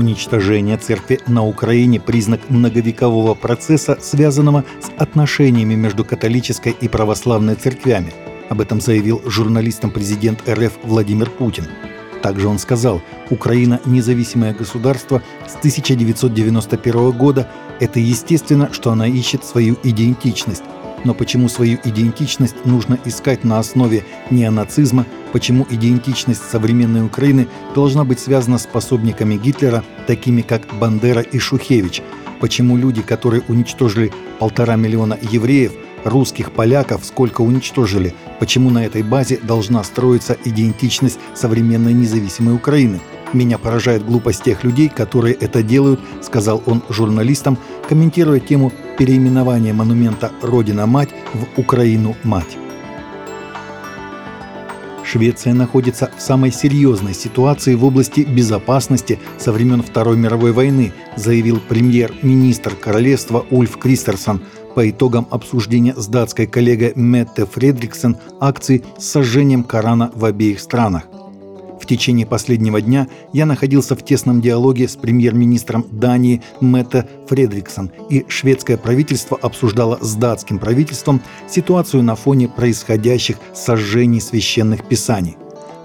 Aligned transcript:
Уничтожение 0.00 0.78
церкви 0.78 1.20
на 1.26 1.44
Украине– 1.44 2.00
признак 2.06 2.48
многовекового 2.48 3.34
процесса, 3.34 3.98
связанного 4.00 4.64
с 4.80 4.88
отношениями 4.96 5.74
между 5.74 6.06
католической 6.06 6.74
и 6.80 6.88
православной 6.88 7.54
церквями. 7.54 8.14
Об 8.48 8.62
этом 8.62 8.80
заявил 8.80 9.20
журналистам 9.26 9.90
президент 9.90 10.48
РФ 10.48 10.72
Владимир 10.84 11.28
Путин. 11.28 11.66
Также 12.22 12.48
он 12.48 12.58
сказал, 12.58 13.02
Украина– 13.28 13.78
независимое 13.84 14.54
государство 14.54 15.20
с 15.46 15.56
1991 15.56 17.10
года. 17.10 17.46
Это 17.78 18.00
естественно, 18.00 18.70
что 18.72 18.92
она 18.92 19.06
ищет 19.06 19.44
свою 19.44 19.76
идентичность. 19.82 20.64
Но 21.04 21.14
почему 21.14 21.48
свою 21.48 21.78
идентичность 21.84 22.66
нужно 22.66 22.98
искать 23.04 23.44
на 23.44 23.58
основе 23.58 24.04
неонацизма, 24.30 25.06
почему 25.32 25.66
идентичность 25.70 26.42
современной 26.50 27.04
Украины 27.04 27.48
должна 27.74 28.04
быть 28.04 28.20
связана 28.20 28.58
с 28.58 28.66
пособниками 28.66 29.36
Гитлера, 29.36 29.82
такими 30.06 30.42
как 30.42 30.62
Бандера 30.78 31.22
и 31.22 31.38
Шухевич, 31.38 32.02
почему 32.40 32.76
люди, 32.76 33.02
которые 33.02 33.42
уничтожили 33.48 34.12
полтора 34.38 34.76
миллиона 34.76 35.18
евреев, 35.20 35.72
русских 36.04 36.52
поляков, 36.52 37.04
сколько 37.04 37.42
уничтожили, 37.42 38.14
почему 38.38 38.70
на 38.70 38.84
этой 38.84 39.02
базе 39.02 39.38
должна 39.42 39.84
строиться 39.84 40.36
идентичность 40.44 41.18
современной 41.34 41.92
независимой 41.92 42.54
Украины– 42.54 43.00
«Меня 43.32 43.58
поражает 43.58 44.04
глупость 44.04 44.42
тех 44.42 44.64
людей, 44.64 44.88
которые 44.88 45.34
это 45.34 45.62
делают»,— 45.62 46.00
сказал 46.22 46.62
он 46.66 46.82
журналистам, 46.88 47.58
комментируя 47.88 48.40
тему 48.40 48.72
переименования 48.98 49.72
монумента 49.72 50.32
«Родина-мать» 50.42 51.10
в 51.32 51.60
«Украину-мать». 51.60 52.58
Швеция 55.04 55.54
находится 55.54 56.10
в 56.16 56.22
самой 56.22 56.52
серьезной 56.52 57.14
ситуации 57.14 57.74
в 57.74 57.84
области 57.84 58.20
безопасности 58.20 59.18
со 59.38 59.50
времен 59.50 59.82
Второй 59.82 60.16
мировой 60.16 60.52
войны, 60.52 60.92
заявил 61.16 61.60
премьер-министр 61.68 62.76
королевства 62.76 63.44
Ульф 63.50 63.76
Кристерсон 63.76 64.40
по 64.76 64.88
итогам 64.88 65.26
обсуждения 65.30 65.94
с 65.96 66.06
датской 66.06 66.46
коллегой 66.46 66.92
Метте 66.94 67.44
Фредриксен 67.44 68.18
акции 68.38 68.84
с 68.98 69.06
сожжением 69.06 69.64
Корана 69.64 70.12
в 70.14 70.24
обеих 70.24 70.60
странах– 70.60 71.04
течение 71.90 72.24
последнего 72.24 72.80
дня 72.80 73.08
я 73.32 73.46
находился 73.46 73.96
в 73.96 74.04
тесном 74.04 74.40
диалоге 74.40 74.86
с 74.86 74.94
премьер-министром 74.94 75.84
Дании 75.90 76.40
Мэтта 76.60 77.08
Фредриксон, 77.26 77.90
и 78.08 78.24
шведское 78.28 78.76
правительство 78.76 79.36
обсуждало 79.36 79.98
с 80.00 80.14
датским 80.14 80.60
правительством 80.60 81.20
ситуацию 81.48 82.04
на 82.04 82.14
фоне 82.14 82.46
происходящих 82.46 83.38
сожжений 83.52 84.20
священных 84.20 84.84
писаний. 84.84 85.36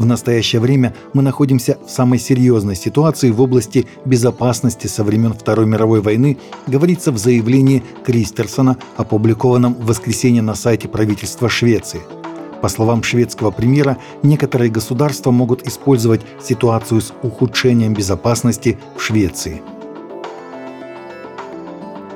В 0.00 0.04
настоящее 0.04 0.60
время 0.60 0.92
мы 1.12 1.22
находимся 1.22 1.78
в 1.86 1.88
самой 1.88 2.18
серьезной 2.18 2.74
ситуации 2.74 3.30
в 3.30 3.40
области 3.40 3.86
безопасности 4.04 4.88
со 4.88 5.04
времен 5.04 5.34
Второй 5.34 5.66
мировой 5.66 6.00
войны, 6.00 6.36
говорится 6.66 7.12
в 7.12 7.18
заявлении 7.18 7.84
Кристерсона, 8.04 8.76
опубликованном 8.96 9.74
в 9.74 9.86
воскресенье 9.86 10.42
на 10.42 10.56
сайте 10.56 10.88
правительства 10.88 11.48
Швеции– 11.48 12.00
по 12.62 12.68
словам 12.68 13.02
шведского 13.02 13.50
премьера, 13.50 13.98
некоторые 14.22 14.70
государства 14.70 15.32
могут 15.32 15.66
использовать 15.66 16.22
ситуацию 16.40 17.00
с 17.00 17.12
ухудшением 17.22 17.92
безопасности 17.92 18.78
в 18.96 19.02
Швеции. 19.02 19.60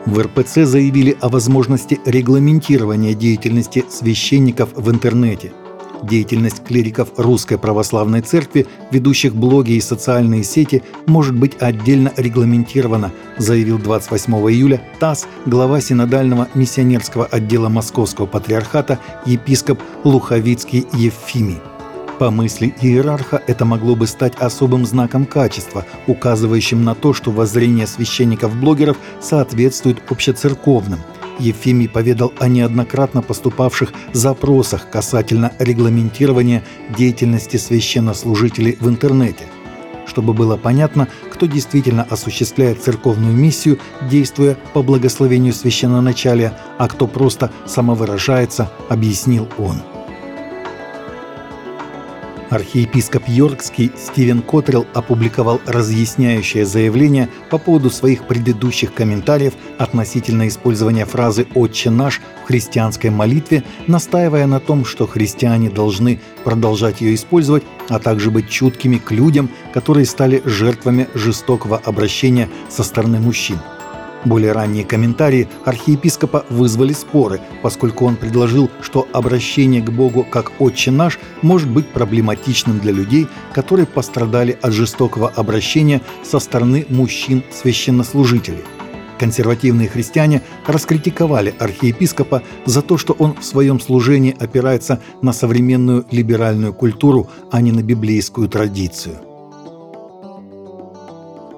В 0.07 0.21
РПЦ 0.21 0.65
заявили 0.65 1.19
о 1.21 1.29
возможности 1.29 2.01
регламентирования 2.07 3.15
деятельности 3.15 3.85
священников 3.91 4.71
в 4.75 4.89
интернете– 4.89 5.53
Деятельность 6.03 6.65
клириков 6.65 7.09
Русской 7.17 7.59
Православной 7.59 8.21
Церкви, 8.21 8.67
ведущих 8.91 9.35
блоги 9.35 9.73
и 9.73 9.81
социальные 9.81 10.45
сети, 10.45 10.83
может 11.07 11.35
быть 11.35 11.57
отдельно 11.61 12.13
регламентирована, 12.17 13.13
заявил 13.39 13.79
28 13.79 14.33
июля 14.51 14.81
ТАСС 15.01 15.27
глава 15.47 15.81
синодального 15.81 16.49
миссионерского 16.55 17.27
отдела 17.27 17.69
Московского 17.69 18.27
патриархата 18.27 18.99
епископ 19.25 19.81
Луховицкий 20.05 20.87
Евфимий. 20.93 21.59
По 22.19 22.31
мысли 22.31 22.75
иерарха, 22.81 23.43
это 23.47 23.67
могло 23.67 23.95
бы 23.95 24.07
стать 24.07 24.37
особым 24.37 24.87
знаком 24.87 25.27
качества, 25.27 25.85
указывающим 26.07 26.83
на 26.83 26.95
то, 26.95 27.13
что 27.13 27.31
воззрение 27.31 27.87
священников-блогеров 27.87 28.97
соответствует 29.21 30.03
общецерковным– 30.11 31.01
Ефимий 31.39 31.89
поведал 31.89 32.33
о 32.39 32.49
неоднократно 32.49 33.23
поступавших 33.23 33.93
запросах 34.13 34.91
касательно 34.91 35.53
регламентирования 35.59 36.63
деятельности 36.97 37.57
священнослужителей 37.57 38.77
в 38.81 38.89
интернете. 38.89 39.45
Чтобы 40.07 40.35
было 40.35 40.57
понятно, 40.57 41.09
кто 41.31 41.47
действительно 41.47 42.05
осуществляет 42.05 42.83
церковную 42.83 43.35
миссию, 43.35 43.79
действуя 44.09 44.57
по 44.73 44.83
благословению 44.83 45.53
священноначалия, 45.53 46.59
а 46.79 46.89
кто 46.89 47.07
просто 47.07 47.51
самовыражается, 47.67 48.71
объяснил 48.89 49.49
он. 49.59 49.83
Архиепископ 52.51 53.25
Йоркский 53.27 53.91
Стивен 53.97 54.41
Котрелл 54.41 54.87
опубликовал 54.95 55.61
разъясняющее 55.67 56.65
заявление 56.65 57.29
по 57.51 57.59
поводу 57.59 57.91
своих 57.91 58.27
предыдущих 58.27 58.95
комментариев 58.95 59.55
относительно 59.79 60.47
использования 60.47 61.05
фразы 61.05 61.47
«Отче 61.55 61.91
наш» 61.91 62.21
в 62.45 62.47
христианской 62.47 63.11
молитве, 63.11 63.65
настаивая 63.87 64.47
на 64.47 64.61
том, 64.61 64.85
что 64.85 65.07
христиане 65.07 65.71
должны 65.71 66.21
продолжать 66.45 67.01
ее 67.01 67.15
использовать, 67.15 67.65
а 67.89 67.99
также 67.99 68.31
быть 68.31 68.49
чуткими 68.49 68.99
к 68.99 69.11
людям, 69.11 69.51
которые 69.75 70.07
стали 70.07 70.43
жертвами 70.45 71.09
жестокого 71.15 71.79
обращения 71.79 72.49
со 72.69 72.85
стороны 72.85 73.19
мужчин– 73.19 73.59
более 74.27 74.53
ранние 74.53 74.85
комментарии 74.85 75.49
архиепископа 75.65 76.45
вызвали 76.51 76.93
споры, 76.93 77.41
поскольку 77.63 78.05
он 78.05 78.17
предложил, 78.17 78.71
что 78.83 79.07
обращение 79.13 79.83
к 79.83 79.91
Богу 79.91 80.25
как 80.29 80.53
«Отче 80.59 80.91
наш» 80.91 81.19
может 81.43 81.71
быть 81.71 81.89
проблематичным 81.89 82.79
для 82.79 82.93
людей, 82.93 83.27
которые 83.55 83.87
пострадали 83.87 84.59
от 84.61 84.73
жестокого 84.73 85.29
обращения 85.29 86.01
со 86.23 86.39
стороны 86.39 86.87
мужчин-священнослужителей. 86.89 88.65
Консервативные 89.19 89.89
христиане 89.89 90.43
раскритиковали 90.67 91.55
архиепископа 91.59 92.43
за 92.67 92.83
то, 92.83 92.99
что 92.99 93.15
он 93.15 93.35
в 93.35 93.45
своем 93.45 93.81
служении 93.81 94.37
опирается 94.39 95.01
на 95.23 95.33
современную 95.33 96.05
либеральную 96.11 96.75
культуру, 96.75 97.31
а 97.51 97.61
не 97.63 97.73
на 97.73 97.83
библейскую 97.83 98.49
традицию. 98.49 99.26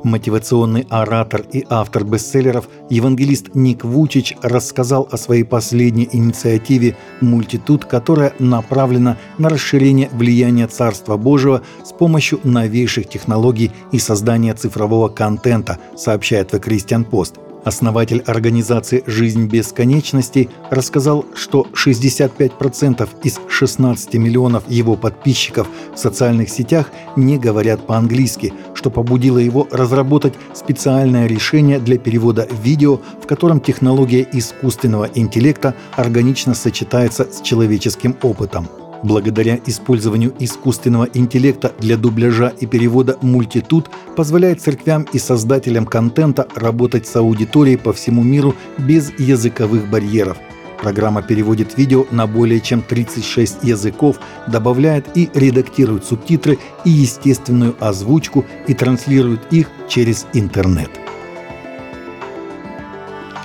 Мотивационный 0.09 0.87
оратор 0.89 1.45
и 1.53 1.67
автор 1.69 2.03
бестселлеров 2.03 2.67
евангелист 2.89 3.55
Ник 3.55 3.85
Вучич 3.85 4.35
рассказал 4.41 5.07
о 5.13 5.19
своей 5.19 5.45
последней 5.45 6.09
инициативе 6.11 6.97
«Мультитуд», 7.21 7.85
которая 7.85 8.33
направлена 8.39 9.19
на 9.37 9.51
расширение 9.51 10.09
влияния 10.11 10.67
Царства 10.67 11.19
Божьего 11.19 11.61
с 11.85 11.93
помощью 11.93 12.41
новейших 12.43 13.07
технологий 13.07 13.71
и 13.93 13.99
создания 13.99 14.55
цифрового 14.55 15.09
контента, 15.09 15.79
сообщает 15.95 16.55
The 16.55 16.65
Christian 16.65 17.07
Post– 17.09 17.35
Основатель 17.69 18.23
организации 18.25 19.05
«Жизнь 19.07 19.47
бесконечности» 19.47 20.49
рассказал, 20.71 21.27
что 21.35 21.67
65% 21.75 23.07
из 23.25 23.41
16 23.47 24.15
миллионов 24.15 24.63
его 24.71 24.97
подписчиков 24.97 25.69
в 25.95 25.99
социальных 25.99 26.49
сетях 26.49 26.91
не 27.15 27.37
говорят 27.37 27.87
по-английски, 27.87 28.55
что 28.73 28.89
побудило 28.89 29.37
его 29.37 29.69
разработать 29.71 30.33
специальное 30.55 31.27
решение 31.27 31.79
для 31.79 31.99
перевода 31.99 32.49
видео, 32.65 33.03
в 33.23 33.27
котором 33.27 33.61
технология 33.61 34.27
искусственного 34.33 35.11
интеллекта 35.15 35.75
органично 35.95 36.55
сочетается 36.55 37.31
с 37.31 37.43
человеческим 37.43 38.17
опытом. 38.23 38.67
Благодаря 39.03 39.61
использованию 39.65 40.35
искусственного 40.41 41.09
интеллекта 41.15 41.73
для 41.79 41.97
дубляжа 41.97 42.49
и 42.61 42.67
перевода 42.67 43.17
мультитуд 43.23 43.89
позволяет 44.17 44.61
церквям 44.61 45.07
и 45.13 45.19
создателям 45.19 45.87
контента 45.87 46.49
работать 46.57 47.07
с 47.07 47.15
аудиторией 47.15 47.79
по 47.79 47.93
всему 47.93 48.23
миру 48.23 48.55
без 48.77 49.13
языковых 49.19 49.89
барьеров. 49.89 50.39
Программа 50.81 51.23
переводит 51.23 51.77
видео 51.77 52.07
на 52.11 52.27
более 52.27 52.61
чем 52.61 52.83
36 52.83 53.65
языков, 53.65 54.19
добавляет 54.47 55.17
и 55.17 55.29
редактирует 55.35 56.05
субтитры 56.05 56.59
и 56.85 56.91
естественную 56.91 57.77
озвучку 57.81 58.45
и 58.67 58.75
транслирует 58.75 59.41
их 59.53 59.71
через 59.89 60.27
интернет. 60.33 60.91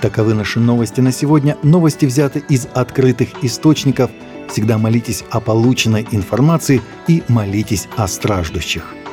Таковы 0.00 0.34
наши 0.34 0.60
новости 0.60 1.00
на 1.00 1.12
сегодня. 1.12 1.56
Новости 1.62 2.04
взяты 2.06 2.42
из 2.48 2.68
открытых 2.74 3.42
источников– 3.42 4.10
Всегда 4.48 4.78
молитесь 4.78 5.24
о 5.30 5.40
полученной 5.40 6.06
информации 6.10 6.80
и 7.08 7.22
молитесь 7.28 7.88
о 7.96 8.06
страждущих. 8.06 9.03